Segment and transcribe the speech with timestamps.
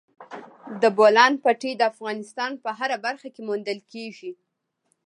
[0.81, 4.31] د بولان پټي د افغانستان په هره برخه کې موندل کېږي.